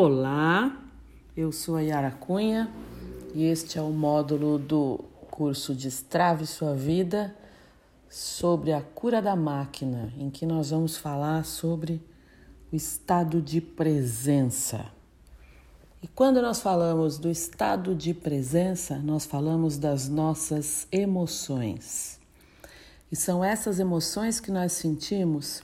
[0.00, 0.80] Olá,
[1.36, 2.70] eu sou a Yara Cunha
[3.34, 7.34] e este é o módulo do curso Destrave Sua Vida
[8.08, 12.00] sobre a cura da máquina, em que nós vamos falar sobre
[12.72, 14.86] o estado de presença.
[16.00, 22.20] E quando nós falamos do estado de presença, nós falamos das nossas emoções.
[23.10, 25.60] E são essas emoções que nós sentimos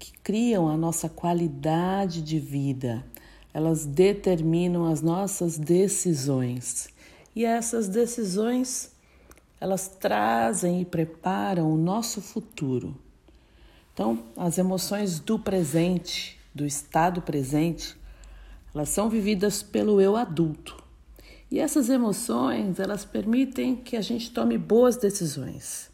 [0.00, 3.04] que criam a nossa qualidade de vida.
[3.58, 6.90] Elas determinam as nossas decisões.
[7.34, 8.92] E essas decisões,
[9.60, 12.94] elas trazem e preparam o nosso futuro.
[13.92, 17.96] Então, as emoções do presente, do estado presente,
[18.72, 20.80] elas são vividas pelo eu adulto.
[21.50, 25.90] E essas emoções, elas permitem que a gente tome boas decisões,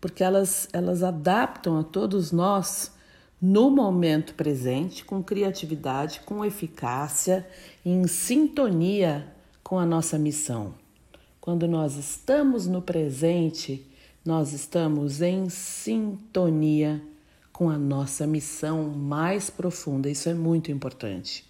[0.00, 2.95] porque elas, elas adaptam a todos nós
[3.46, 7.46] no momento presente, com criatividade, com eficácia,
[7.84, 9.32] em sintonia
[9.62, 10.74] com a nossa missão.
[11.40, 13.86] Quando nós estamos no presente,
[14.24, 17.00] nós estamos em sintonia
[17.52, 20.10] com a nossa missão mais profunda.
[20.10, 21.44] Isso é muito importante.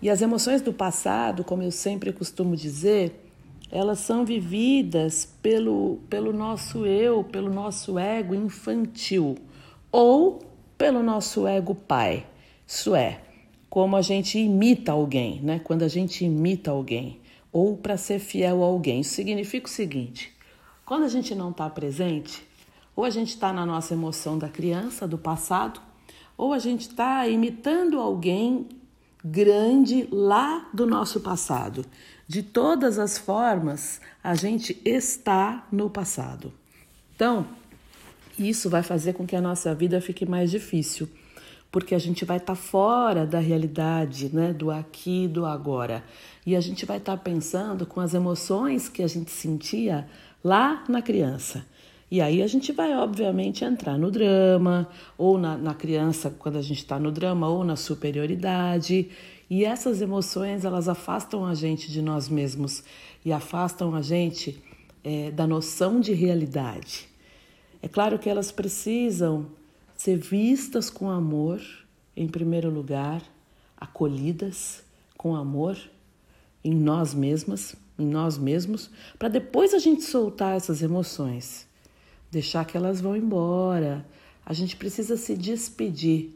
[0.00, 3.28] E as emoções do passado, como eu sempre costumo dizer,
[3.68, 9.36] elas são vividas pelo, pelo nosso eu, pelo nosso ego infantil
[9.90, 10.47] ou
[10.78, 12.24] pelo nosso ego pai.
[12.66, 13.20] Isso é,
[13.68, 15.60] como a gente imita alguém, né?
[15.62, 17.20] Quando a gente imita alguém,
[17.52, 19.00] ou para ser fiel a alguém.
[19.00, 20.32] Isso significa o seguinte:
[20.86, 22.46] quando a gente não está presente,
[22.94, 25.80] ou a gente está na nossa emoção da criança, do passado,
[26.36, 28.68] ou a gente está imitando alguém
[29.24, 31.84] grande lá do nosso passado.
[32.26, 36.52] De todas as formas, a gente está no passado.
[37.14, 37.46] Então,
[38.38, 41.08] isso vai fazer com que a nossa vida fique mais difícil,
[41.70, 46.04] porque a gente vai estar tá fora da realidade, né, do aqui do agora.
[46.46, 50.06] E a gente vai estar tá pensando com as emoções que a gente sentia
[50.42, 51.64] lá na criança.
[52.10, 56.62] E aí a gente vai, obviamente, entrar no drama, ou na, na criança, quando a
[56.62, 59.10] gente está no drama, ou na superioridade.
[59.50, 62.82] E essas emoções, elas afastam a gente de nós mesmos
[63.24, 64.62] e afastam a gente
[65.04, 67.08] é, da noção de realidade.
[67.82, 69.46] É claro que elas precisam
[69.96, 71.60] ser vistas com amor,
[72.16, 73.22] em primeiro lugar,
[73.76, 74.82] acolhidas
[75.16, 75.78] com amor
[76.64, 81.66] em nós mesmas, em nós mesmos, para depois a gente soltar essas emoções,
[82.30, 84.06] deixar que elas vão embora.
[84.44, 86.34] A gente precisa se despedir.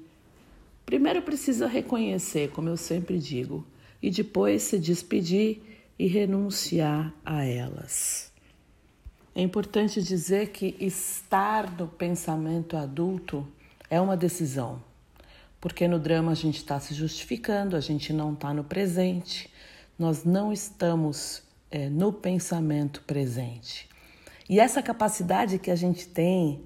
[0.86, 3.64] Primeiro precisa reconhecer, como eu sempre digo,
[4.02, 5.60] e depois se despedir
[5.98, 8.31] e renunciar a elas.
[9.34, 13.48] É importante dizer que estar no pensamento adulto
[13.88, 14.82] é uma decisão,
[15.58, 19.50] porque no drama a gente está se justificando, a gente não está no presente,
[19.98, 23.88] nós não estamos é, no pensamento presente.
[24.50, 26.62] E essa capacidade que a gente tem,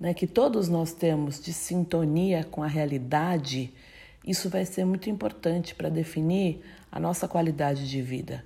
[0.00, 3.72] né, que todos nós temos de sintonia com a realidade,
[4.26, 8.44] isso vai ser muito importante para definir a nossa qualidade de vida.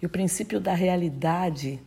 [0.00, 1.80] E o princípio da realidade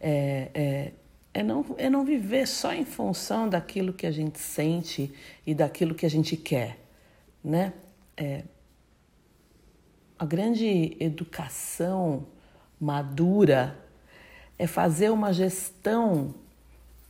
[0.00, 0.92] é, é,
[1.34, 5.12] é, não, é não viver só em função daquilo que a gente sente
[5.46, 6.78] e daquilo que a gente quer,
[7.44, 7.72] né?
[8.16, 8.44] É,
[10.18, 12.26] a grande educação
[12.78, 13.78] madura
[14.58, 16.34] é fazer uma gestão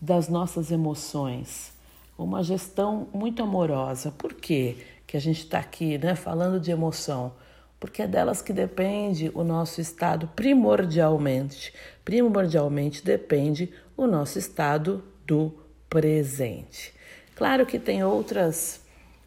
[0.00, 1.72] das nossas emoções,
[2.16, 4.12] uma gestão muito amorosa.
[4.12, 4.76] Por quê
[5.06, 7.32] que a gente está aqui né, falando de emoção?
[7.80, 11.72] Porque é delas que depende o nosso estado primordialmente.
[12.04, 15.52] Primordialmente depende o nosso estado do
[15.88, 16.92] presente.
[17.34, 18.82] Claro que tem outras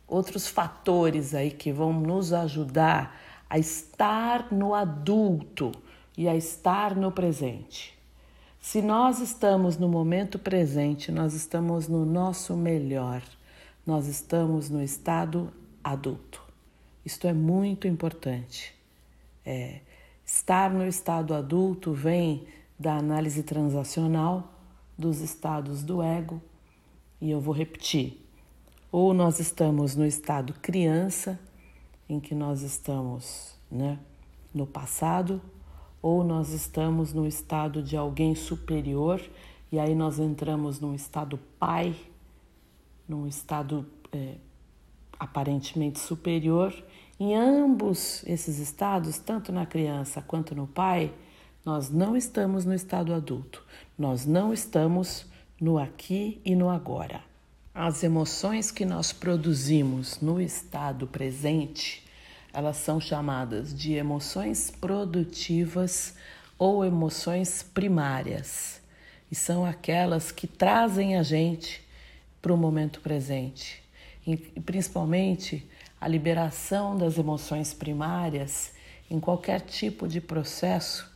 [0.07, 3.19] outros fatores aí que vão nos ajudar
[3.49, 5.71] a estar no adulto
[6.15, 7.97] e a estar no presente.
[8.61, 13.23] Se nós estamos no momento presente, nós estamos no nosso melhor.
[13.85, 15.51] Nós estamos no estado
[15.83, 16.42] adulto.
[17.05, 18.73] Isto é muito importante.
[19.45, 19.81] É,
[20.25, 22.47] estar no estado adulto vem
[22.79, 24.53] da análise transacional
[24.97, 26.41] dos estados do ego,
[27.19, 28.21] e eu vou repetir.
[28.91, 31.39] Ou nós estamos no estado criança,
[32.07, 33.97] em que nós estamos né,
[34.53, 35.41] no passado,
[36.01, 39.21] ou nós estamos no estado de alguém superior,
[39.71, 41.95] e aí nós entramos num estado pai,
[43.07, 44.35] num estado é,
[45.17, 46.73] aparentemente superior,
[47.23, 51.13] em ambos esses estados, tanto na criança quanto no pai,
[51.63, 53.63] nós não estamos no estado adulto,
[53.97, 55.25] nós não estamos
[55.59, 57.21] no aqui e no agora.
[57.73, 62.05] As emoções que nós produzimos no estado presente,
[62.51, 66.15] elas são chamadas de emoções produtivas
[66.57, 68.81] ou emoções primárias.
[69.31, 71.81] E são aquelas que trazem a gente
[72.41, 73.81] para o momento presente.
[74.27, 75.65] E principalmente
[76.03, 78.73] a liberação das emoções primárias
[79.09, 81.09] em qualquer tipo de processo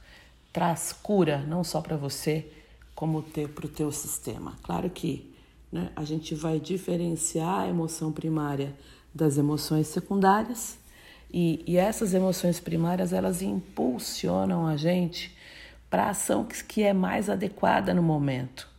[0.54, 2.48] traz cura, não só para você,
[2.96, 4.56] como para o teu sistema.
[4.64, 5.30] Claro que
[5.70, 8.74] né, a gente vai diferenciar a emoção primária
[9.14, 10.80] das emoções secundárias
[11.34, 15.36] e, e essas emoções primárias elas impulsionam a gente
[15.90, 18.70] para a ação que, que é mais adequada no momento.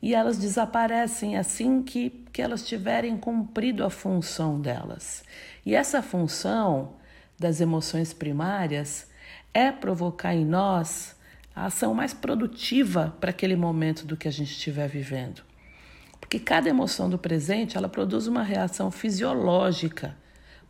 [0.00, 5.24] E elas desaparecem assim que, que elas tiverem cumprido a função delas.
[5.64, 6.94] E essa função
[7.38, 9.08] das emoções primárias
[9.52, 11.16] é provocar em nós
[11.54, 15.42] a ação mais produtiva para aquele momento do que a gente estiver vivendo.
[16.20, 20.16] Porque cada emoção do presente, ela produz uma reação fisiológica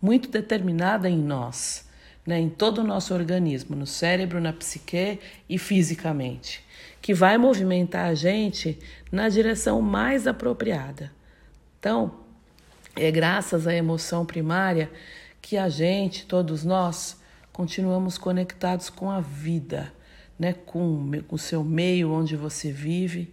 [0.01, 1.89] muito determinada em nós,
[2.27, 5.19] né, em todo o nosso organismo, no cérebro, na psique
[5.49, 6.65] e fisicamente,
[7.03, 8.79] que vai movimentar a gente
[9.13, 11.13] na direção mais apropriada.
[11.81, 12.21] Então,
[12.95, 14.89] é graças à emoção primária
[15.43, 17.21] que a gente, todos nós,
[17.53, 19.93] continuamos conectados com a vida
[20.41, 23.31] né, com o seu meio onde você vive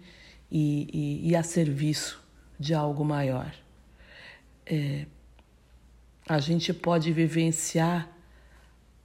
[0.52, 0.90] e,
[1.24, 2.22] e, e a serviço
[2.60, 3.56] de algo maior.
[4.66, 5.06] É,
[6.28, 8.14] a gente pode vivenciar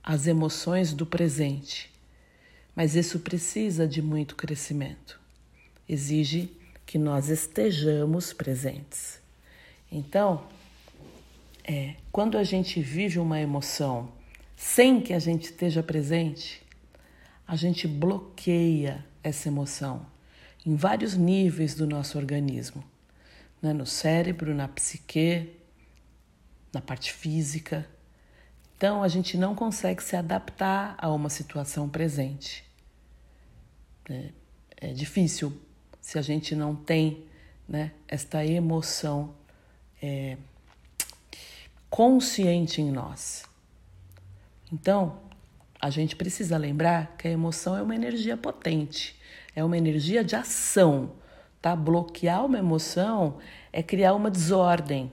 [0.03, 1.93] as emoções do presente,
[2.75, 5.21] mas isso precisa de muito crescimento.
[5.89, 6.51] Exige
[6.85, 9.22] que nós estejamos presentes.
[9.95, 10.43] Então,
[11.63, 14.11] é, quando a gente vive uma emoção
[14.57, 16.63] sem que a gente esteja presente,
[17.47, 20.07] a gente bloqueia essa emoção
[20.65, 22.83] em vários níveis do nosso organismo,
[23.61, 23.75] né?
[23.75, 25.53] no cérebro, na psique,
[26.73, 27.87] na parte física.
[28.79, 32.65] Então a gente não consegue se adaptar a uma situação presente.
[34.09, 34.31] É,
[34.79, 35.53] é difícil
[36.01, 37.27] se a gente não tem
[37.69, 39.35] né, esta emoção
[40.03, 40.37] é,
[41.89, 43.45] consciente em nós.
[44.73, 45.21] Então,
[45.81, 49.17] a gente precisa lembrar que a emoção é uma energia potente,
[49.55, 51.13] é uma energia de ação.
[51.61, 51.77] Tá?
[51.77, 53.39] Bloquear uma emoção
[53.73, 55.13] é criar uma desordem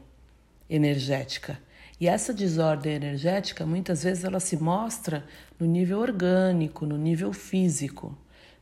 [0.70, 1.60] energética.
[2.00, 5.26] E essa desordem energética, muitas vezes, ela se mostra
[5.60, 8.18] no nível orgânico, no nível físico.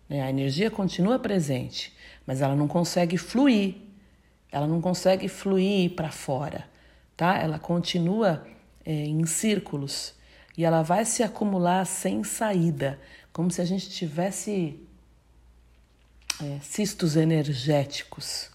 [0.09, 0.21] Né?
[0.21, 1.93] A energia continua presente,
[2.25, 3.75] mas ela não consegue fluir.
[4.51, 6.67] Ela não consegue fluir para fora,
[7.15, 7.37] tá?
[7.37, 8.45] Ela continua
[8.85, 10.13] é, em círculos
[10.57, 12.99] e ela vai se acumular sem saída,
[13.31, 14.79] como se a gente tivesse
[16.41, 18.49] é, cistos energéticos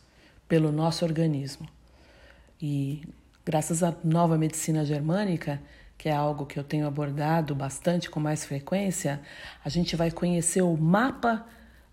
[0.49, 1.69] pelo nosso organismo.
[2.61, 3.03] E
[3.45, 5.61] graças à nova medicina germânica,
[5.99, 9.21] que é algo que eu tenho abordado bastante com mais frequência,
[9.65, 11.47] a gente vai conhecer o mapa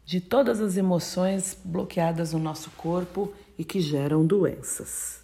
[0.05, 5.19] de todas as emoções bloqueadas no nosso corpo e que geram doenças.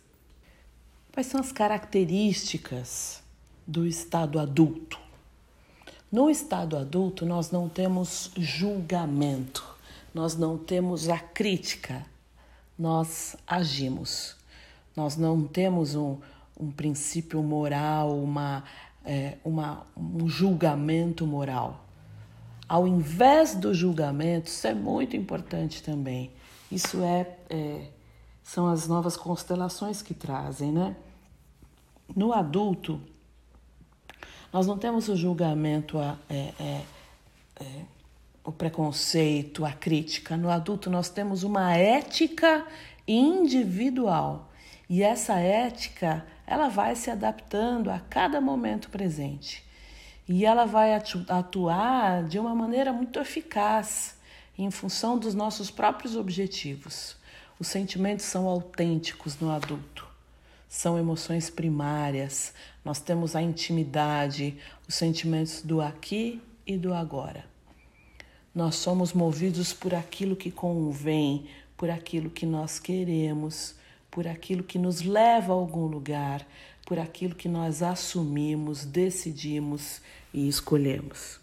[1.12, 3.24] Quais são as características
[3.66, 5.00] do estado adulto.
[6.12, 9.66] No estado adulto, nós não temos julgamento,
[10.14, 12.06] nós não temos a crítica,
[12.78, 14.36] nós agimos.
[14.96, 16.18] Nós não temos um,
[16.58, 18.64] um princípio moral, uma,
[19.04, 21.84] é, uma, um julgamento moral.
[22.68, 26.32] Ao invés do julgamento, isso é muito importante também.
[26.72, 27.88] Isso é, é
[28.46, 30.96] são as novas constelações que trazem, né?
[32.16, 33.02] No adulto,
[34.54, 36.82] nós não temos o julgamento, a, é, é,
[37.60, 37.66] é,
[38.44, 40.38] o preconceito, a crítica.
[40.38, 42.68] No adulto, nós temos uma ética
[43.08, 44.52] individual.
[44.88, 49.66] E essa ética, ela vai se adaptando a cada momento presente.
[50.30, 54.20] E ela vai atuar de uma maneira muito eficaz
[54.56, 57.18] em função dos nossos próprios objetivos.
[57.60, 60.06] Os sentimentos são autênticos no adulto
[60.76, 62.54] são emoções primárias.
[62.84, 64.58] Nós temos a intimidade,
[64.88, 67.46] os sentimentos do aqui e do agora.
[68.54, 71.48] Nós somos movidos por aquilo que convém,
[71.78, 73.76] por aquilo que nós queremos,
[74.12, 76.46] por aquilo que nos leva a algum lugar,
[76.86, 80.02] por aquilo que nós assumimos, decidimos
[80.34, 81.40] e escolhemos.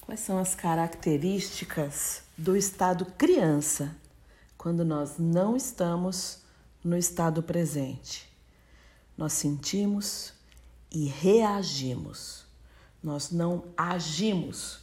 [0.00, 3.94] Quais são as características do estado criança
[4.58, 6.40] quando nós não estamos
[6.84, 8.28] no estado presente?
[9.16, 10.32] Nós sentimos
[10.90, 12.44] e reagimos.
[13.02, 14.80] Nós não agimos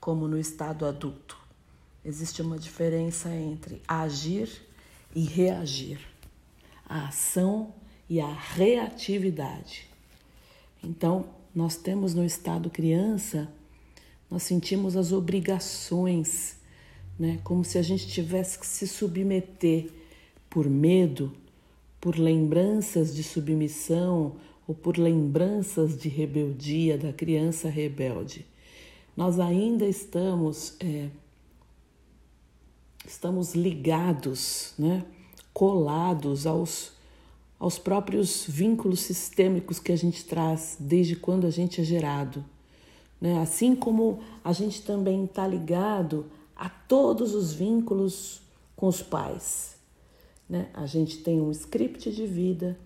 [0.00, 1.38] como no estado adulto.
[2.04, 4.50] Existe uma diferença entre agir
[5.14, 6.00] e reagir.
[6.84, 7.72] A ação
[8.10, 9.88] e a reatividade.
[10.82, 13.48] Então, nós temos no estado criança,
[14.30, 16.56] nós sentimos as obrigações,
[17.18, 17.38] né?
[17.44, 19.90] como se a gente tivesse que se submeter
[20.48, 21.32] por medo,
[22.00, 28.46] por lembranças de submissão ou por lembranças de rebeldia da criança rebelde.
[29.16, 31.08] Nós ainda estamos é,
[33.06, 35.04] estamos ligados, né?
[35.52, 36.92] colados aos,
[37.58, 42.44] aos próprios vínculos sistêmicos que a gente traz desde quando a gente é gerado.
[43.20, 43.38] Né?
[43.40, 46.26] Assim como a gente também está ligado
[46.62, 48.40] a todos os vínculos
[48.76, 49.74] com os pais.
[50.48, 50.68] Né?
[50.72, 52.78] A gente tem um script de vida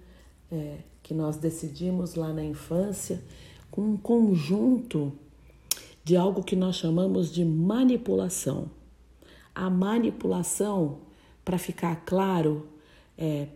[0.50, 3.23] é, que nós decidimos lá na infância
[3.71, 5.12] com um conjunto
[6.02, 8.71] de algo que nós chamamos de manipulação.
[9.54, 11.00] A manipulação,
[11.45, 12.66] para ficar claro,
[13.18, 13.49] é,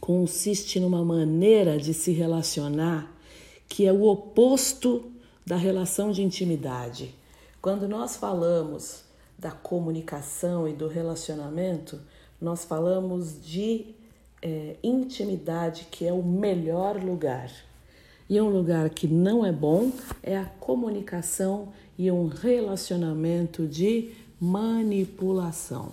[0.00, 3.16] consiste numa maneira de se relacionar
[3.68, 5.12] que é o oposto
[5.46, 7.14] da relação de intimidade.
[7.62, 9.08] Quando nós falamos
[9.40, 11.98] da comunicação e do relacionamento,
[12.38, 13.94] nós falamos de
[14.42, 17.50] é, intimidade, que é o melhor lugar.
[18.28, 19.90] E um lugar que não é bom
[20.22, 25.90] é a comunicação e um relacionamento de manipulação.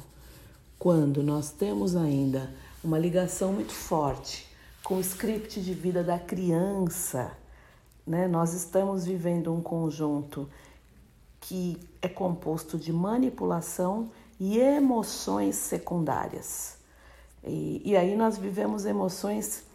[0.78, 2.52] Quando nós temos ainda
[2.84, 4.46] uma ligação muito forte
[4.84, 7.32] com o script de vida da criança,
[8.06, 8.28] né?
[8.28, 10.48] nós estamos vivendo um conjunto
[11.40, 16.78] que é composto de manipulação e emoções secundárias.
[17.44, 19.66] E, e aí nós vivemos emoções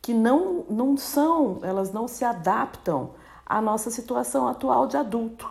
[0.00, 3.10] que não, não são, elas não se adaptam
[3.44, 5.50] à nossa situação atual de adulto.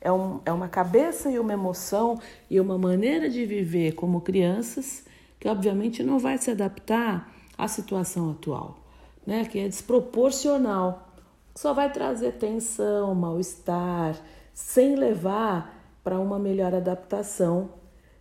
[0.00, 5.04] É, um, é uma cabeça e uma emoção e uma maneira de viver como crianças
[5.40, 8.78] que, obviamente, não vai se adaptar à situação atual,
[9.26, 9.44] né?
[9.44, 11.08] que é desproporcional,
[11.54, 14.16] só vai trazer tensão, mal-estar,
[14.56, 17.68] sem levar para uma melhor adaptação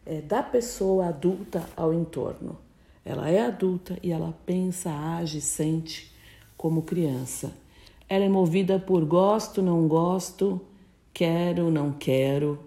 [0.06, 2.58] é, da pessoa adulta ao entorno.
[3.06, 6.14] Ela é adulta e ela pensa, age, sente
[6.58, 7.54] como criança.
[8.10, 10.60] Ela é movida por gosto, não gosto,
[11.14, 12.60] quero, não quero.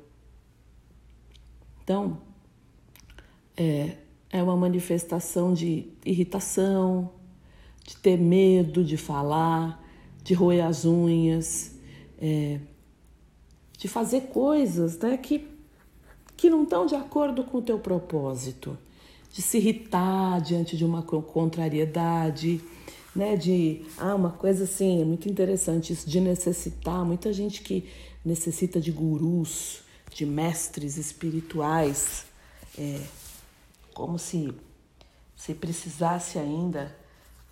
[1.85, 2.23] Então,
[3.55, 3.99] é,
[4.31, 7.11] é uma manifestação de irritação,
[7.85, 9.85] de ter medo de falar,
[10.25, 11.79] de roer as unhas,
[12.19, 12.61] é,
[13.79, 15.49] de fazer coisas né, que,
[16.37, 18.77] que não estão de acordo com o teu propósito,
[19.33, 22.61] de se irritar diante de uma contrariedade,
[23.15, 27.89] né, de ah, uma coisa assim, é muito interessante isso de necessitar, muita gente que
[28.25, 29.83] necessita de gurus,
[30.13, 32.27] de mestres espirituais,
[32.77, 33.01] é,
[33.95, 34.53] como se,
[35.37, 36.97] se precisasse ainda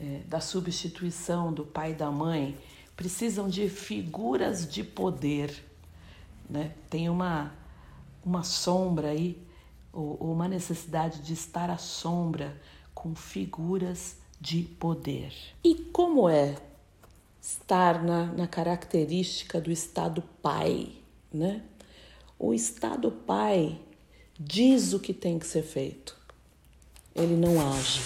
[0.01, 2.57] é, da substituição do pai e da mãe,
[2.97, 5.53] precisam de figuras de poder.
[6.49, 6.73] Né?
[6.89, 7.55] Tem uma,
[8.25, 9.41] uma sombra aí,
[9.93, 12.61] ou, ou uma necessidade de estar à sombra
[12.95, 15.33] com figuras de poder.
[15.65, 16.57] E como é
[17.41, 20.93] estar na, na característica do Estado Pai,
[21.33, 21.63] né?
[22.39, 23.79] O Estado Pai
[24.39, 26.17] diz o que tem que ser feito,
[27.15, 28.01] ele não age.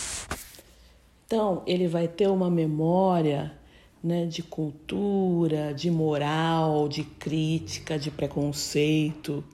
[1.26, 3.56] Então, ele vai ter uma memória
[4.02, 9.45] né, de cultura, de moral, de crítica, de preconceito,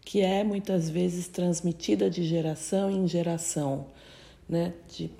[0.00, 3.86] que é muitas vezes transmitida de geração em geração,
[4.48, 5.10] né, de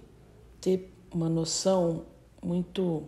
[0.60, 2.04] ter uma noção
[2.42, 3.04] muito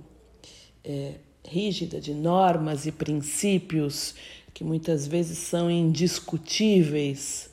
[0.85, 1.15] é,
[1.45, 4.15] rígida de normas e princípios
[4.53, 7.51] que muitas vezes são indiscutíveis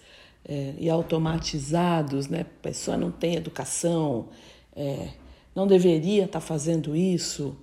[0.48, 2.42] é, e automatizados, né?
[2.42, 4.30] A pessoa não tem educação,
[4.76, 5.10] é,
[5.56, 7.56] não deveria estar tá fazendo isso.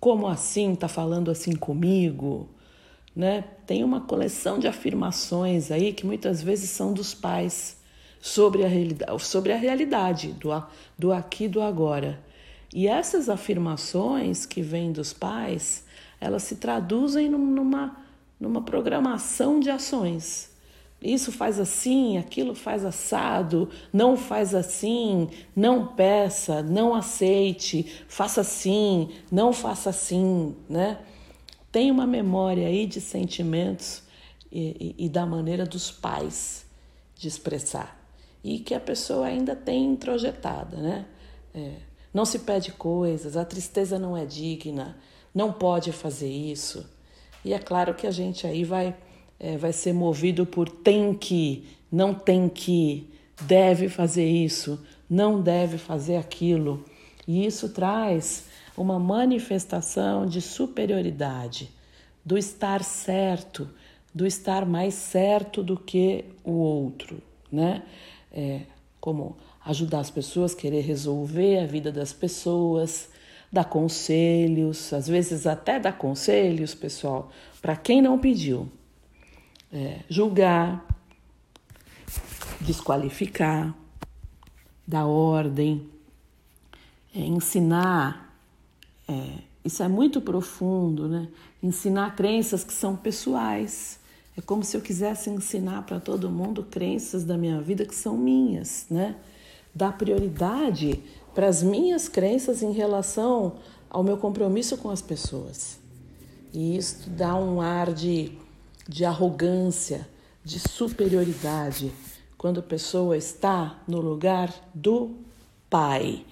[0.00, 2.48] Como assim está falando assim comigo?
[3.14, 3.44] Né?
[3.66, 7.78] Tem uma coleção de afirmações aí que muitas vezes são dos pais
[8.20, 10.50] sobre a realidade, sobre a realidade do,
[10.96, 12.20] do aqui e do agora.
[12.72, 15.84] E essas afirmações que vêm dos pais,
[16.20, 17.96] elas se traduzem numa,
[18.38, 20.50] numa programação de ações.
[21.00, 29.10] Isso faz assim, aquilo faz assado, não faz assim, não peça, não aceite, faça assim,
[29.30, 30.98] não faça assim, né?
[31.70, 34.02] Tem uma memória aí de sentimentos
[34.50, 36.66] e, e, e da maneira dos pais
[37.14, 37.98] de expressar
[38.42, 41.06] e que a pessoa ainda tem introjetada, né?
[41.54, 41.74] É,
[42.12, 44.96] não se pede coisas, a tristeza não é digna,
[45.34, 46.88] não pode fazer isso.
[47.44, 48.96] E é claro que a gente aí vai,
[49.38, 53.08] é, vai ser movido por tem que, não tem que,
[53.42, 56.84] deve fazer isso, não deve fazer aquilo.
[57.26, 58.44] E isso traz
[58.76, 61.70] uma manifestação de superioridade,
[62.24, 63.68] do estar certo,
[64.14, 67.82] do estar mais certo do que o outro, né?
[68.32, 68.62] É,
[69.00, 73.08] como ajudar as pessoas, querer resolver a vida das pessoas,
[73.52, 77.30] dar conselhos, às vezes até dar conselhos, pessoal,
[77.60, 78.68] para quem não pediu.
[79.72, 80.86] É, julgar,
[82.60, 83.74] desqualificar,
[84.86, 85.88] dar ordem,
[87.14, 88.34] é, ensinar.
[89.06, 91.28] É, isso é muito profundo, né?
[91.62, 93.98] Ensinar crenças que são pessoais.
[94.36, 98.16] É como se eu quisesse ensinar para todo mundo crenças da minha vida que são
[98.16, 99.16] minhas, né?
[99.74, 101.02] Dar prioridade
[101.34, 103.56] para as minhas crenças em relação
[103.90, 105.78] ao meu compromisso com as pessoas.
[106.52, 108.32] E isso dá um ar de,
[108.88, 110.08] de arrogância,
[110.42, 111.92] de superioridade,
[112.38, 115.16] quando a pessoa está no lugar do
[115.68, 116.24] pai.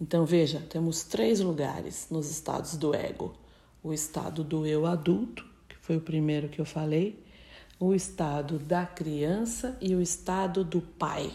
[0.00, 3.34] Então veja, temos três lugares nos estados do ego:
[3.82, 7.22] o estado do eu adulto, que foi o primeiro que eu falei,
[7.78, 11.30] o estado da criança e o estado do pai.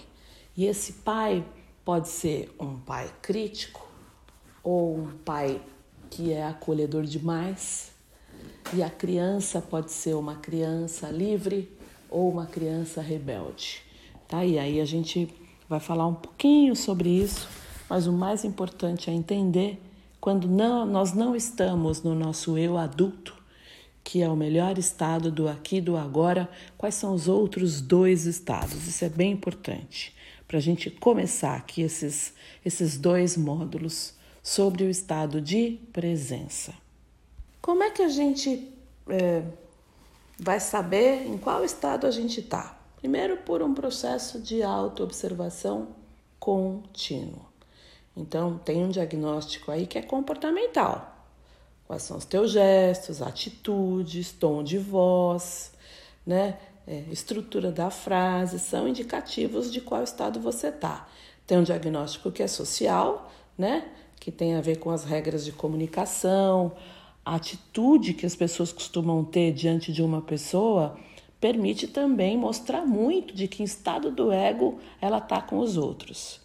[0.57, 1.45] E esse pai
[1.83, 3.87] pode ser um pai crítico
[4.63, 5.61] ou um pai
[6.09, 7.94] que é acolhedor demais.
[8.73, 11.71] E a criança pode ser uma criança livre
[12.09, 13.81] ou uma criança rebelde.
[14.27, 14.43] Tá?
[14.43, 15.29] E aí a gente
[15.67, 17.47] vai falar um pouquinho sobre isso,
[17.89, 19.81] mas o mais importante é entender
[20.19, 23.35] quando não, nós não estamos no nosso eu adulto,
[24.03, 28.87] que é o melhor estado do aqui do agora, quais são os outros dois estados?
[28.87, 30.15] Isso é bem importante
[30.47, 32.33] para a gente começar aqui esses,
[32.63, 36.73] esses dois módulos sobre o estado de presença.
[37.65, 38.71] Como é que a gente
[39.09, 39.41] é,
[40.37, 42.77] vai saber em qual estado a gente está?
[42.97, 45.87] Primeiro, por um processo de autoobservação
[46.39, 47.43] contínuo.
[48.15, 51.25] Então, tem um diagnóstico aí que é comportamental.
[51.87, 55.71] Quais são os teus gestos, atitudes, tom de voz,
[56.23, 56.59] né?
[56.87, 61.07] é, estrutura da frase, são indicativos de qual estado você está.
[61.47, 63.89] Tem um diagnóstico que é social, né?
[64.19, 66.71] Que tem a ver com as regras de comunicação,
[67.25, 70.97] a atitude que as pessoas costumam ter diante de uma pessoa
[71.41, 76.39] permite também mostrar muito de que estado do ego ela está com os outros.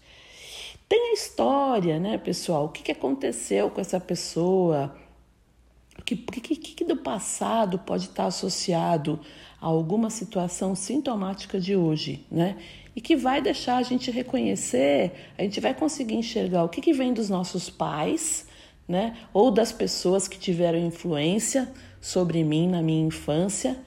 [0.88, 2.64] Tem a história, né, pessoal?
[2.64, 4.95] O que, que aconteceu com essa pessoa?
[5.99, 9.21] O que, que, que do passado pode estar associado
[9.61, 12.57] a alguma situação sintomática de hoje, né?
[12.97, 16.93] E que vai deixar a gente reconhecer, a gente vai conseguir enxergar o que, que
[16.93, 18.49] vem dos nossos pais,
[18.90, 19.16] né?
[19.33, 23.79] Ou das pessoas que tiveram influência sobre mim na minha infância,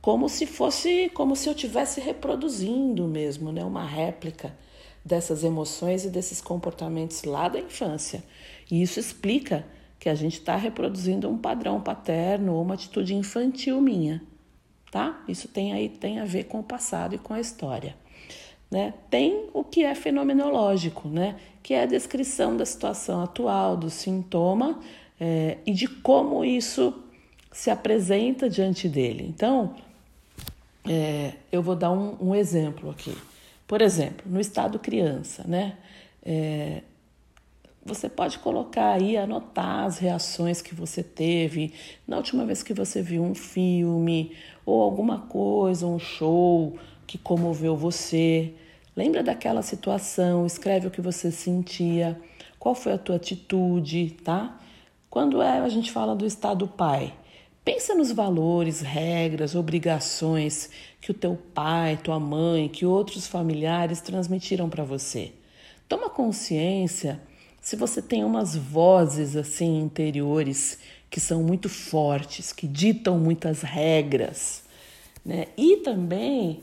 [0.00, 3.62] como se fosse, como se eu tivesse reproduzindo mesmo, né?
[3.62, 4.56] Uma réplica
[5.04, 8.24] dessas emoções e desses comportamentos lá da infância.
[8.70, 9.64] E isso explica
[9.98, 14.20] que a gente está reproduzindo um padrão paterno ou uma atitude infantil minha
[14.96, 15.22] tá?
[15.28, 17.94] Isso tem aí tem a ver com o passado e com a história.
[18.76, 18.92] Né?
[19.08, 21.36] Tem o que é fenomenológico, né?
[21.62, 24.80] que é a descrição da situação atual, do sintoma
[25.18, 26.92] é, e de como isso
[27.50, 29.24] se apresenta diante dele.
[29.34, 29.74] Então,
[30.86, 33.16] é, eu vou dar um, um, exemplo aqui.
[33.66, 35.78] Por exemplo, no estado criança, né?
[36.22, 36.82] É,
[37.82, 41.72] você pode colocar aí, anotar as reações que você teve
[42.06, 44.36] na última vez que você viu um filme
[44.66, 48.52] ou alguma coisa, um show que comoveu você.
[48.96, 52.18] Lembra daquela situação, escreve o que você sentia,
[52.58, 54.58] qual foi a tua atitude, tá?
[55.10, 57.12] Quando é, a gente fala do estado pai,
[57.62, 64.70] pensa nos valores, regras, obrigações que o teu pai, tua mãe, que outros familiares transmitiram
[64.70, 65.32] para você.
[65.86, 67.20] Toma consciência
[67.60, 70.78] se você tem umas vozes assim interiores
[71.10, 74.64] que são muito fortes, que ditam muitas regras,
[75.24, 75.48] né?
[75.56, 76.62] E também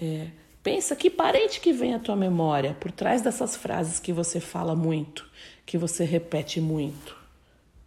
[0.00, 0.26] é,
[0.62, 4.74] pensa que parente que vem à tua memória por trás dessas frases que você fala
[4.74, 5.28] muito,
[5.64, 7.16] que você repete muito,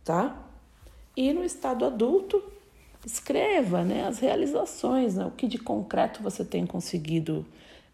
[0.04, 0.36] tá?
[1.16, 2.44] E no estado adulto,
[3.06, 7.46] escreva né, as realizações, né, o que de concreto você tem conseguido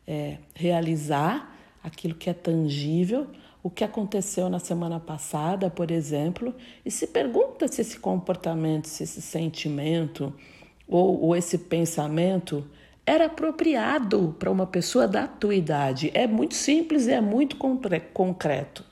[0.08, 3.28] é, realizar, aquilo que é tangível,
[3.64, 6.54] o que aconteceu na semana passada, por exemplo,
[6.86, 10.34] e se pergunta se esse comportamento, se esse sentimento
[10.88, 12.66] ou, ou esse pensamento
[13.06, 16.12] era apropriado para uma pessoa da tua idade.
[16.14, 17.56] É muito simples e é muito
[18.14, 18.84] concreto.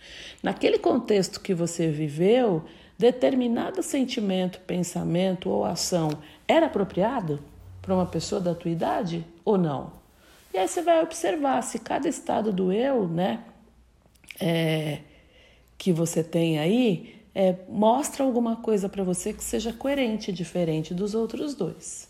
[0.42, 2.64] Naquele contexto que você viveu,
[2.98, 6.10] determinado sentimento, pensamento ou ação
[6.48, 7.40] era apropriado
[7.82, 9.94] para uma pessoa da tua idade ou não?
[10.54, 13.44] E aí você vai observar se cada estado do eu, né,
[14.40, 15.00] é,
[15.78, 21.14] que você tem aí é, mostra alguma coisa para você que seja coerente, diferente dos
[21.14, 22.07] outros dois,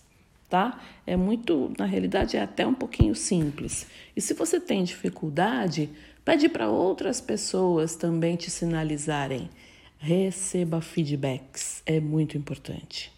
[0.50, 0.82] tá?
[1.06, 3.88] É muito, na realidade, é até um pouquinho simples.
[4.16, 5.90] E se você tem dificuldade,
[6.24, 9.50] pede para outras pessoas também te sinalizarem.
[9.98, 13.12] Receba feedbacks, é muito importante.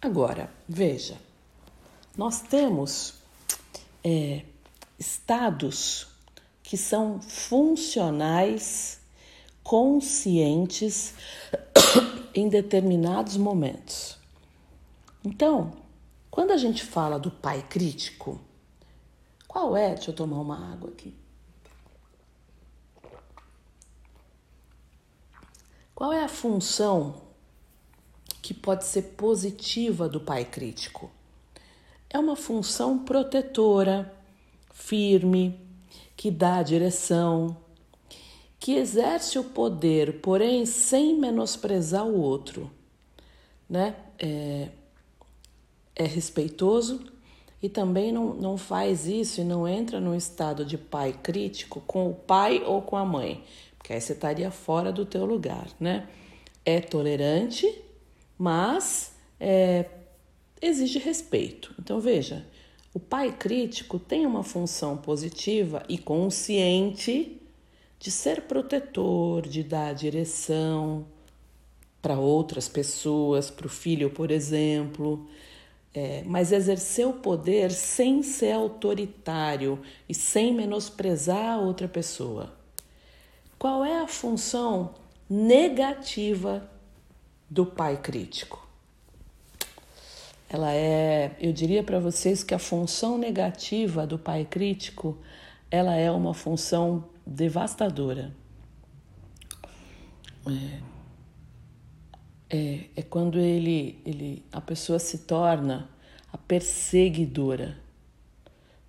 [0.00, 1.16] Agora, veja,
[2.16, 3.14] nós temos
[4.02, 4.42] é,
[4.98, 6.08] estados
[6.62, 9.00] que são funcionais,
[9.62, 11.14] conscientes
[12.34, 14.18] em determinados momentos.
[15.24, 15.81] Então,
[16.32, 18.40] quando a gente fala do pai crítico,
[19.46, 19.94] qual é?
[19.94, 21.14] Deixa eu tomar uma água aqui.
[25.94, 27.20] Qual é a função
[28.40, 31.10] que pode ser positiva do pai crítico?
[32.08, 34.10] É uma função protetora,
[34.72, 35.60] firme,
[36.16, 37.54] que dá direção,
[38.58, 42.70] que exerce o poder, porém sem menosprezar o outro,
[43.68, 43.96] né?
[44.18, 44.70] É,
[45.94, 47.04] é respeitoso
[47.62, 52.10] e também não, não faz isso e não entra num estado de pai crítico com
[52.10, 53.44] o pai ou com a mãe,
[53.78, 56.08] porque aí você estaria fora do teu lugar, né?
[56.64, 57.72] É tolerante,
[58.36, 59.86] mas é,
[60.60, 61.74] exige respeito.
[61.78, 62.44] Então veja,
[62.94, 67.40] o pai crítico tem uma função positiva e consciente
[67.98, 71.06] de ser protetor, de dar direção
[72.02, 75.28] para outras pessoas, para o filho, por exemplo,
[75.94, 82.52] é, mas exercer o poder sem ser autoritário e sem menosprezar a outra pessoa.
[83.58, 84.94] Qual é a função
[85.28, 86.68] negativa
[87.48, 88.62] do pai crítico?
[90.52, 95.16] ela é, eu diria para vocês que a função negativa do pai crítico,
[95.70, 98.34] ela é uma função devastadora.
[100.46, 100.91] É,
[102.52, 105.88] é, é quando ele, ele, a pessoa se torna
[106.32, 107.78] a perseguidora.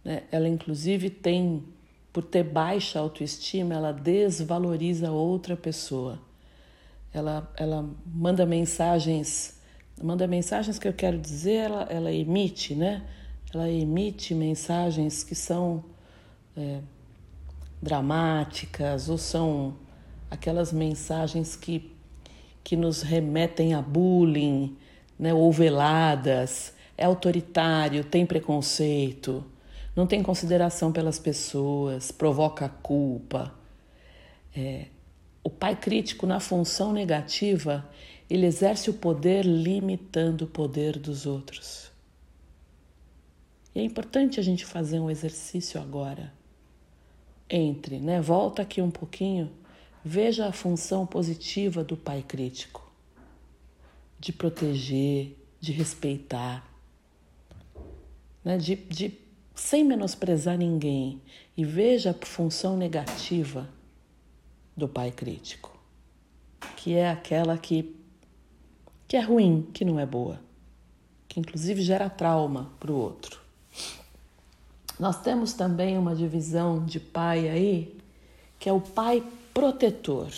[0.04, 0.23] Né?
[0.32, 1.63] Ela, inclusive, tem,
[2.12, 6.19] por ter baixa autoestima, ela desvaloriza outra pessoa.
[7.13, 9.62] Ela, ela manda mensagens
[10.02, 13.04] manda mensagens que eu quero dizer, ela, ela emite, né?
[13.54, 15.84] Ela emite mensagens que são
[16.58, 16.80] é,
[17.82, 19.76] dramáticas ou são
[20.32, 21.92] aquelas mensagens que,
[22.63, 24.78] que nos remetem a bullying,
[25.17, 25.34] né?
[25.34, 29.43] Ou veladas, é autoritário, tem preconceito,
[29.95, 33.54] não tem consideração pelas pessoas, provoca culpa.
[34.56, 34.86] É,
[35.43, 37.88] o pai crítico na função negativa
[38.30, 41.91] ele exerce o poder limitando o poder dos outros.
[43.76, 46.34] E é importante a gente fazer um exercício agora.
[47.49, 48.21] Entre, né?
[48.21, 49.52] Volta aqui um pouquinho,
[50.03, 52.91] veja a função positiva do pai crítico.
[54.19, 56.65] De proteger, de respeitar,
[58.43, 58.57] né?
[58.57, 59.17] de, de
[59.53, 61.21] sem menosprezar ninguém.
[61.55, 63.69] E veja a função negativa
[64.75, 65.77] do pai crítico,
[66.75, 67.95] que é aquela que
[69.07, 70.39] que é ruim, que não é boa,
[71.27, 73.39] que inclusive gera trauma para o outro.
[74.99, 77.95] Nós temos também uma divisão de pai aí,
[78.57, 80.31] que é o pai protetor.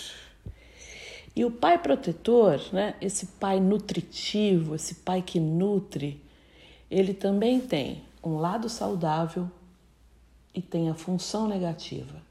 [1.36, 6.22] E o pai protetor, né, esse pai nutritivo, esse pai que nutre,
[6.90, 9.50] ele também tem um lado saudável
[10.54, 12.22] e tem a função negativa.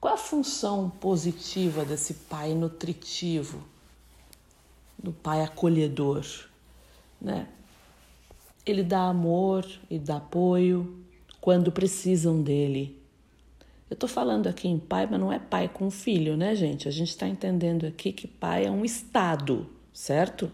[0.00, 3.62] Qual a função positiva desse pai nutritivo?
[5.04, 6.24] do pai acolhedor,
[7.20, 7.46] né?
[8.64, 11.04] Ele dá amor e dá apoio
[11.42, 12.98] quando precisam dele.
[13.90, 16.88] Eu estou falando aqui em pai, mas não é pai com filho, né, gente?
[16.88, 20.50] A gente está entendendo aqui que pai é um estado, certo?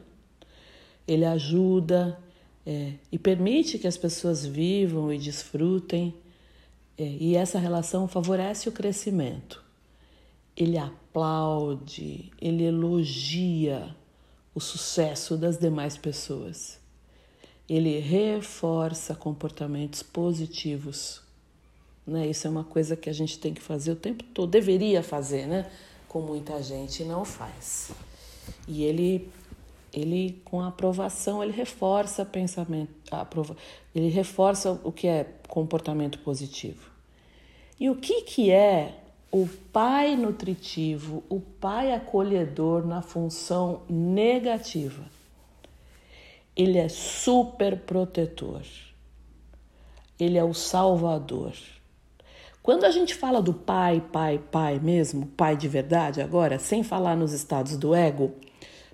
[1.07, 2.19] Ele ajuda
[2.67, 6.15] é, e permite que as pessoas vivam e desfrutem,
[6.99, 9.65] é, e essa relação favorece o crescimento.
[10.57, 13.97] Ele aplaude, ele elogia,
[14.55, 16.79] o sucesso das demais pessoas.
[17.69, 21.23] Ele reforça comportamentos positivos.
[22.11, 22.27] Né?
[22.27, 25.47] Isso é uma coisa que a gente tem que fazer o tempo todo, deveria fazer,
[25.47, 25.71] né?
[26.09, 27.93] Com muita gente não faz.
[28.67, 29.31] E ele,
[29.93, 33.57] ele com a aprovação, ele reforça pensamento, aprova,
[33.95, 36.91] ele reforça o que é comportamento positivo.
[37.79, 45.05] E o que, que é o pai nutritivo, o pai acolhedor na função negativa.
[46.57, 48.63] Ele é super protetor.
[50.19, 51.55] Ele é o salvador.
[52.63, 57.17] Quando a gente fala do pai, pai, pai mesmo, pai de verdade, agora, sem falar
[57.17, 58.33] nos estados do ego,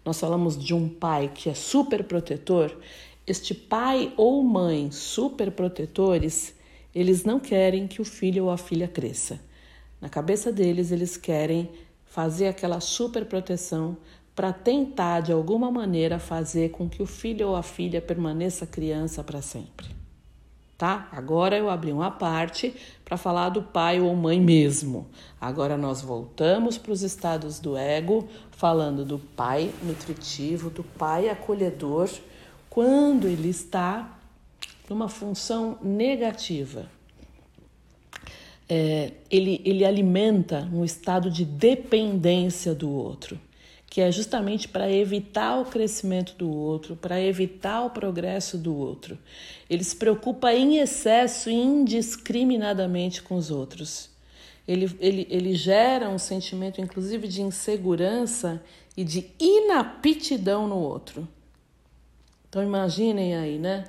[0.05, 2.79] nós falamos de um pai que é super protetor,
[3.26, 6.55] este pai ou mãe super protetores,
[6.94, 9.40] eles não querem que o filho ou a filha cresça.
[10.00, 11.68] Na cabeça deles, eles querem
[12.05, 13.96] fazer aquela super proteção
[14.33, 19.24] para tentar de alguma maneira fazer com que o filho ou a filha permaneça criança
[19.24, 19.95] para sempre.
[20.78, 21.08] Tá?
[21.10, 25.06] Agora eu abri uma parte para falar do pai ou mãe mesmo.
[25.40, 32.10] Agora nós voltamos para os estados do ego, falando do pai nutritivo, do pai acolhedor,
[32.68, 34.18] quando ele está
[34.88, 36.90] numa função negativa.
[38.68, 43.40] É, ele, ele alimenta um estado de dependência do outro
[43.96, 49.18] que é justamente para evitar o crescimento do outro, para evitar o progresso do outro.
[49.70, 54.11] Ele se preocupa em excesso e indiscriminadamente com os outros.
[54.68, 58.62] Ele, ele, ele gera um sentimento, inclusive, de insegurança
[58.94, 61.26] e de inaptidão no outro.
[62.50, 63.85] Então, imaginem aí, né?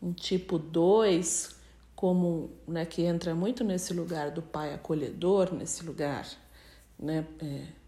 [0.00, 1.56] Um tipo 2,
[1.96, 6.24] como né, que entra muito nesse lugar do pai acolhedor, nesse lugar,
[6.96, 7.26] né?
[7.42, 7.79] É,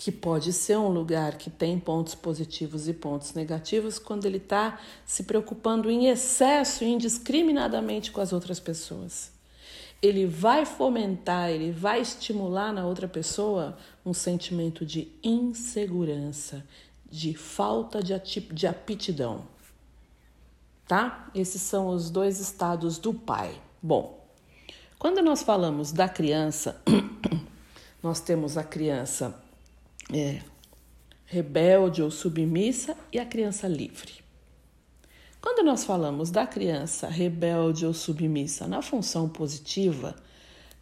[0.00, 4.80] que pode ser um lugar que tem pontos positivos e pontos negativos quando ele está
[5.04, 9.30] se preocupando em excesso e indiscriminadamente com as outras pessoas.
[10.00, 16.64] Ele vai fomentar, ele vai estimular na outra pessoa um sentimento de insegurança,
[17.10, 19.44] de falta de, de aptidão.
[20.88, 21.30] Tá?
[21.34, 23.54] Esses são os dois estados do pai.
[23.82, 24.18] Bom,
[24.98, 26.80] quando nós falamos da criança,
[28.02, 29.38] nós temos a criança
[30.12, 30.40] é,
[31.26, 34.14] rebelde ou submissa e a criança livre.
[35.40, 40.14] Quando nós falamos da criança rebelde ou submissa na função positiva,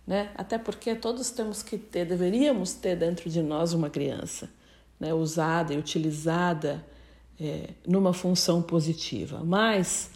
[0.06, 4.50] né, até porque todos temos que ter, deveríamos ter dentro de nós uma criança,
[4.98, 6.84] né, usada e utilizada
[7.38, 10.10] é, numa função positiva, mas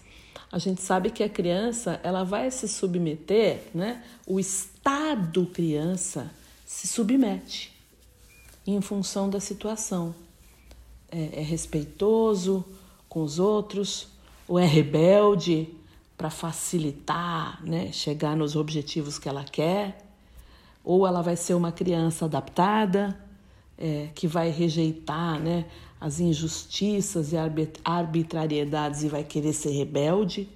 [0.51, 6.31] a gente sabe que a criança ela vai se submeter, né, o estado criança
[6.67, 7.72] se submete
[8.67, 10.15] em função da situação.
[11.11, 12.65] É, é respeitoso
[13.09, 14.09] com os outros
[14.49, 15.69] ou é rebelde
[16.17, 20.07] para facilitar, né, chegar nos objetivos que ela quer,
[20.85, 23.19] ou ela vai ser uma criança adaptada
[23.77, 25.67] é, que vai rejeitar, né,
[26.01, 27.37] as injustiças e
[27.85, 30.49] arbitrariedades e vai querer ser rebelde.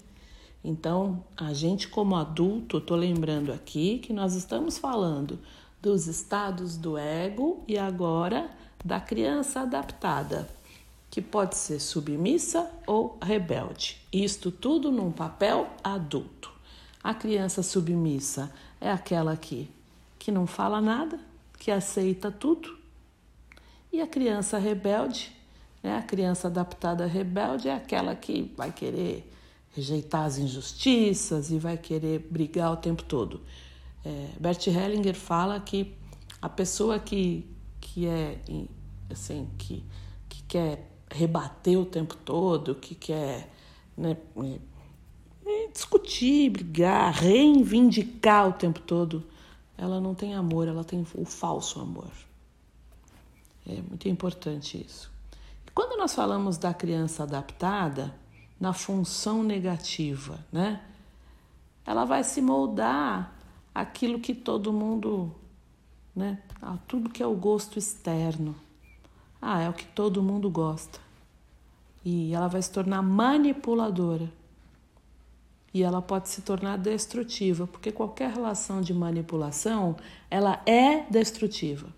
[0.64, 5.38] Então, a gente como adulto, estou lembrando aqui que nós estamos falando
[5.80, 8.50] dos estados do ego e agora
[8.84, 10.48] da criança adaptada,
[11.10, 14.00] que pode ser submissa ou rebelde.
[14.12, 16.50] Isto tudo num papel adulto.
[17.02, 19.70] A criança submissa é aquela que,
[20.18, 21.18] que não fala nada,
[21.58, 22.76] que aceita tudo.
[23.92, 25.32] E a criança rebelde,
[25.82, 25.96] né?
[25.96, 29.32] a criança adaptada rebelde é aquela que vai querer
[29.74, 33.40] rejeitar as injustiças e vai querer brigar o tempo todo.
[34.06, 35.92] É, Bert Hellinger fala que
[36.40, 37.44] a pessoa que,
[37.80, 38.40] que é
[39.10, 39.84] assim que,
[40.28, 43.52] que quer rebater o tempo todo, que quer
[43.96, 44.16] né,
[45.44, 49.24] é, discutir, brigar, reivindicar o tempo todo,
[49.76, 52.12] ela não tem amor, ela tem o falso amor.
[53.66, 55.10] É muito importante isso.
[55.66, 58.14] E quando nós falamos da criança adaptada,
[58.60, 60.80] na função negativa, né?
[61.84, 63.36] Ela vai se moldar
[63.76, 65.30] aquilo que todo mundo,
[66.14, 66.38] né?
[66.88, 68.56] Tudo que é o gosto externo.
[69.40, 70.98] Ah, é o que todo mundo gosta.
[72.02, 74.32] E ela vai se tornar manipuladora.
[75.74, 79.96] E ela pode se tornar destrutiva, porque qualquer relação de manipulação,
[80.30, 81.88] ela é destrutiva.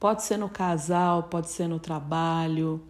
[0.00, 2.82] Pode ser no casal, pode ser no trabalho,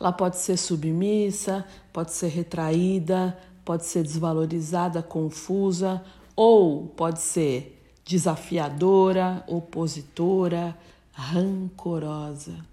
[0.00, 6.04] ela pode ser submissa, pode ser retraída, pode ser desvalorizada, confusa,
[6.44, 10.76] ou pode ser desafiadora, opositora,
[11.12, 12.66] rancorosa.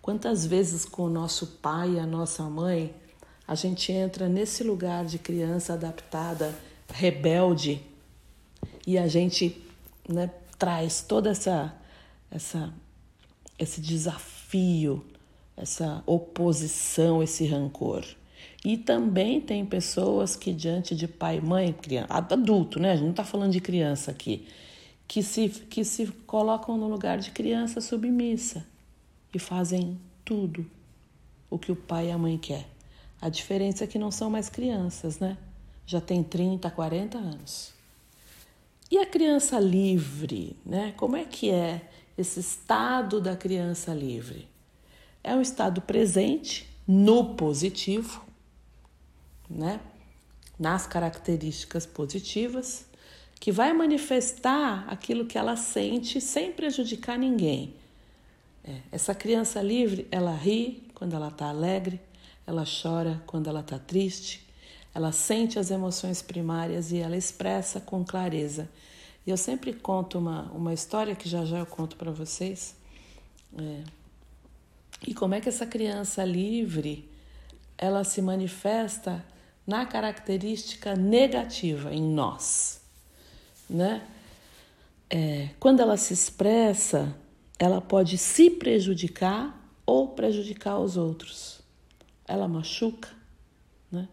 [0.00, 2.94] Quantas vezes com o nosso pai e a nossa mãe
[3.46, 6.58] a gente entra nesse lugar de criança adaptada,
[6.90, 7.82] rebelde,
[8.86, 9.62] e a gente
[10.08, 11.74] né, traz toda essa,
[12.30, 12.72] essa,
[13.58, 15.04] esse desafio,
[15.54, 18.06] essa oposição, esse rancor.
[18.64, 22.92] E também tem pessoas que, diante de pai mãe, criança, adulto, né?
[22.92, 24.46] A gente não está falando de criança aqui,
[25.08, 28.66] que se, que se colocam no lugar de criança submissa
[29.34, 30.66] e fazem tudo
[31.48, 32.66] o que o pai e a mãe quer.
[33.20, 35.38] A diferença é que não são mais crianças, né?
[35.86, 37.72] Já tem 30, 40 anos.
[38.90, 40.92] E a criança livre, né?
[40.96, 41.80] Como é que é
[42.16, 44.50] esse estado da criança livre?
[45.22, 48.22] é um estado presente no positivo,
[49.50, 49.80] né?
[50.58, 52.86] Nas características positivas,
[53.40, 57.74] que vai manifestar aquilo que ela sente sem prejudicar ninguém.
[58.62, 61.98] É, essa criança livre, ela ri quando ela está alegre,
[62.46, 64.46] ela chora quando ela está triste,
[64.94, 68.68] ela sente as emoções primárias e ela expressa com clareza.
[69.26, 72.76] E eu sempre conto uma, uma história que já já eu conto para vocês.
[73.58, 73.84] É,
[75.06, 77.08] e como é que essa criança livre
[77.78, 79.24] ela se manifesta
[79.70, 82.80] na característica negativa em nós,
[83.68, 84.04] né?
[85.08, 87.16] É, quando ela se expressa,
[87.56, 91.60] ela pode se prejudicar ou prejudicar os outros.
[92.26, 93.10] Ela machuca,
[93.92, 94.08] né?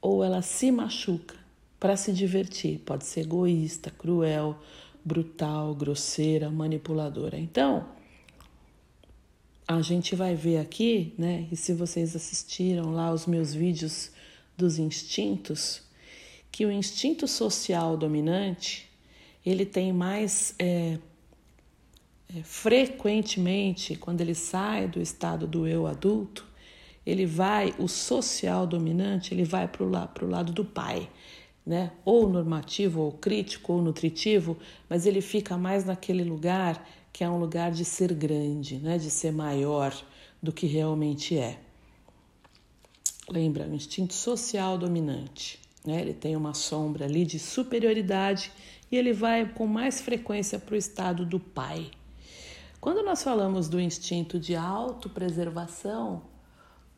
[0.00, 1.36] Ou ela se machuca
[1.78, 2.78] para se divertir.
[2.78, 4.58] Pode ser egoísta, cruel,
[5.04, 7.38] brutal, grosseira, manipuladora.
[7.38, 7.86] Então,
[9.68, 11.46] a gente vai ver aqui, né?
[11.52, 14.10] E se vocês assistiram lá os meus vídeos
[14.60, 15.82] dos instintos,
[16.52, 18.88] que o instinto social dominante
[19.44, 20.98] ele tem mais é,
[22.28, 26.44] é, frequentemente quando ele sai do estado do eu adulto,
[27.06, 31.08] ele vai o social dominante ele vai para o la, lado do pai,
[31.64, 31.92] né?
[32.04, 37.38] Ou normativo, ou crítico, ou nutritivo, mas ele fica mais naquele lugar que é um
[37.38, 38.98] lugar de ser grande, né?
[38.98, 39.94] de ser maior
[40.42, 41.58] do que realmente é.
[43.30, 45.60] Lembra, o instinto social dominante.
[45.84, 46.00] Né?
[46.00, 48.52] Ele tem uma sombra ali de superioridade
[48.90, 51.90] e ele vai com mais frequência para o estado do pai.
[52.80, 56.22] Quando nós falamos do instinto de autopreservação,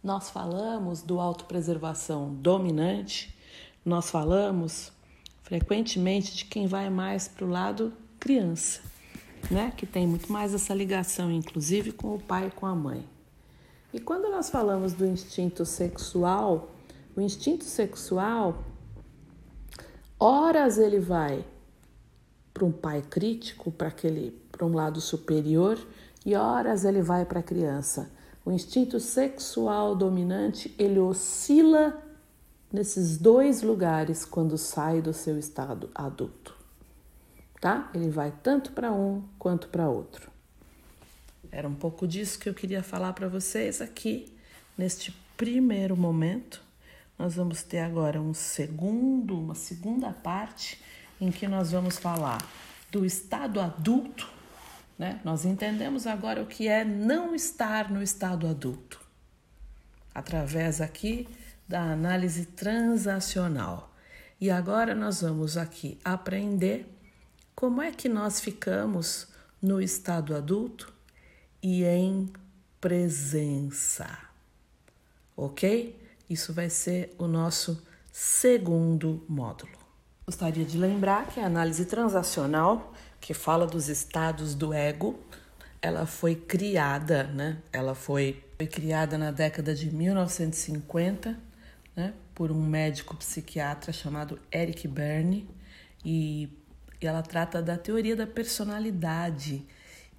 [0.02, 3.36] nós falamos do autopreservação dominante,
[3.84, 4.92] nós falamos
[5.42, 8.92] frequentemente de quem vai mais para o lado criança
[9.50, 9.72] né?
[9.76, 13.04] Que tem muito mais essa ligação, inclusive, com o pai e com a mãe.
[13.92, 16.70] E quando nós falamos do instinto sexual,
[17.16, 18.64] o instinto sexual,
[20.18, 21.44] horas ele vai
[22.54, 25.78] para um pai crítico, para aquele, para um lado superior,
[26.24, 28.10] e horas ele vai para a criança.
[28.44, 32.02] O instinto sexual dominante ele oscila
[32.72, 36.62] nesses dois lugares quando sai do seu estado adulto
[37.62, 37.88] tá?
[37.94, 40.31] Ele vai tanto para um quanto para outro.
[41.52, 44.34] Era um pouco disso que eu queria falar para vocês aqui
[44.76, 46.62] neste primeiro momento.
[47.18, 50.80] Nós vamos ter agora um segundo, uma segunda parte
[51.20, 52.38] em que nós vamos falar
[52.90, 54.26] do estado adulto,
[54.98, 55.20] né?
[55.22, 58.98] Nós entendemos agora o que é não estar no estado adulto.
[60.14, 61.28] Através aqui
[61.68, 63.94] da análise transacional.
[64.40, 66.86] E agora nós vamos aqui aprender
[67.54, 69.28] como é que nós ficamos
[69.60, 70.92] no estado adulto
[71.62, 72.32] e em
[72.80, 74.18] presença?
[75.36, 75.98] Ok?
[76.28, 79.72] Isso vai ser o nosso segundo módulo.
[80.26, 85.18] Gostaria de lembrar que a análise transacional, que fala dos estados do ego,
[85.80, 87.58] ela foi criada, né?
[87.72, 91.38] Ela foi, foi criada na década de 1950,
[91.94, 92.14] né?
[92.34, 95.48] Por um médico psiquiatra chamado Eric Berne
[96.04, 96.48] e
[97.02, 99.66] e ela trata da teoria da personalidade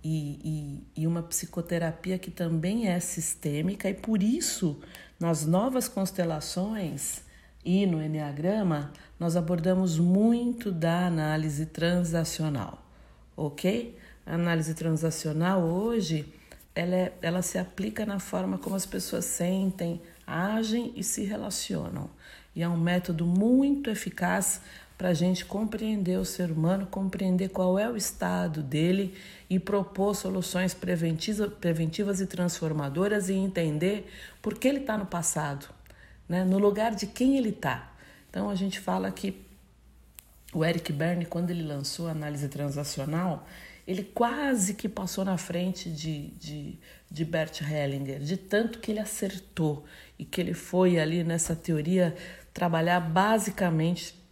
[0.03, 4.79] e, e, e, uma psicoterapia que também é sistêmica, e por isso,
[5.19, 7.21] nas novas constelações
[7.63, 12.83] e no Enneagrama, nós abordamos muito da análise transacional,
[13.37, 13.97] ok?
[14.25, 16.25] A análise transacional hoje
[16.75, 22.09] ela, é, ela se aplica na forma como as pessoas sentem, agem e se relacionam.
[22.55, 24.61] E é um método muito eficaz
[24.97, 29.13] para a gente compreender o ser humano, compreender qual é o estado dele
[29.49, 34.09] e propor soluções preventivas e transformadoras e entender
[34.41, 35.67] por que ele está no passado,
[36.27, 36.43] né?
[36.43, 37.91] no lugar de quem ele está.
[38.29, 39.45] Então a gente fala que
[40.53, 43.47] o Eric Berne, quando ele lançou a análise transacional,
[43.87, 48.99] ele quase que passou na frente de, de, de Bert Hellinger, de tanto que ele
[48.99, 49.83] acertou
[50.17, 52.15] e que ele foi ali nessa teoria
[52.53, 54.22] trabalhar basicamente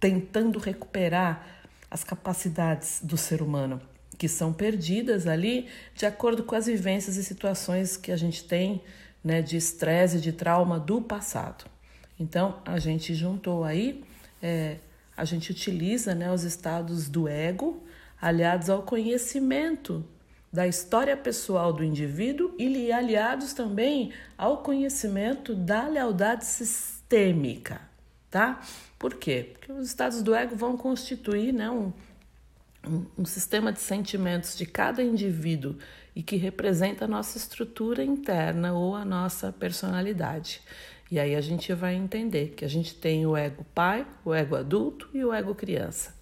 [0.00, 1.46] tentando recuperar
[1.90, 3.80] as capacidades do ser humano
[4.20, 8.82] que são perdidas ali de acordo com as vivências e situações que a gente tem
[9.24, 11.64] né, de estresse de trauma do passado.
[12.18, 14.04] Então a gente juntou aí,
[14.42, 14.76] é,
[15.16, 17.82] a gente utiliza né, os estados do ego
[18.20, 20.04] aliados ao conhecimento
[20.52, 27.80] da história pessoal do indivíduo e aliados também ao conhecimento da lealdade sistêmica,
[28.30, 28.60] tá?
[28.98, 29.50] Por quê?
[29.52, 31.92] Porque os estados do ego vão constituir né, um,
[32.86, 35.76] um, um sistema de sentimentos de cada indivíduo
[36.14, 40.60] e que representa a nossa estrutura interna ou a nossa personalidade.
[41.10, 44.54] E aí a gente vai entender que a gente tem o ego pai, o ego
[44.54, 46.14] adulto e o ego criança.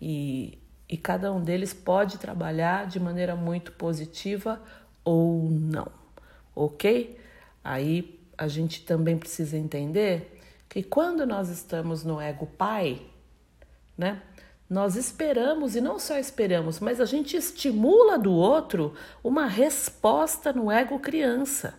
[0.00, 4.62] E, e cada um deles pode trabalhar de maneira muito positiva
[5.04, 5.90] ou não,
[6.54, 7.18] ok?
[7.62, 10.39] Aí a gente também precisa entender
[10.70, 13.02] que quando nós estamos no ego pai,
[13.98, 14.22] né?
[14.68, 20.70] Nós esperamos e não só esperamos, mas a gente estimula do outro uma resposta no
[20.70, 21.74] ego criança,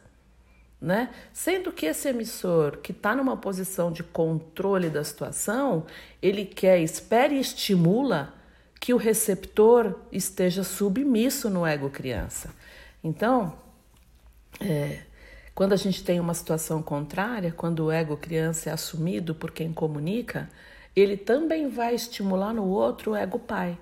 [0.79, 1.09] né?
[1.31, 5.85] Sendo que esse emissor que está numa posição de controle da situação,
[6.21, 8.33] ele quer, espera e estimula
[8.77, 12.53] que o receptor esteja submisso no ego criança.
[13.01, 13.57] Então,
[14.59, 15.03] é,
[15.53, 19.73] quando a gente tem uma situação contrária, quando o ego criança é assumido por quem
[19.73, 20.49] comunica,
[20.95, 23.77] ele também vai estimular no outro o ego pai.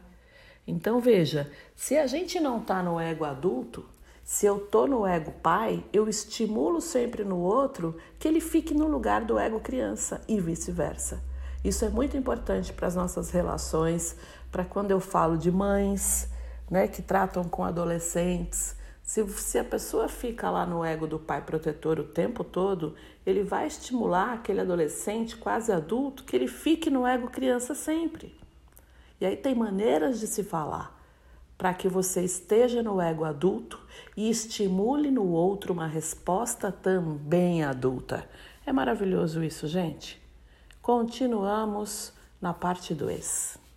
[0.67, 3.85] Então veja, se a gente não está no ego adulto,
[4.23, 8.87] se eu tô no ego pai, eu estimulo sempre no outro que ele fique no
[8.87, 11.19] lugar do ego criança e vice-versa.
[11.63, 14.15] Isso é muito importante para as nossas relações,
[14.51, 16.29] para quando eu falo de mães,
[16.69, 18.75] né, que tratam com adolescentes,
[19.09, 22.93] se, se a pessoa fica lá no ego do pai protetor o tempo todo,
[23.25, 28.39] ele vai estimular aquele adolescente quase adulto que ele fique no ego criança sempre.
[29.19, 30.95] E aí tem maneiras de se falar
[31.57, 33.79] para que você esteja no ego adulto
[34.15, 38.29] e estimule no outro uma resposta também adulta.
[38.63, 40.21] É maravilhoso isso, gente.
[40.83, 43.68] Continuamos na parte 2.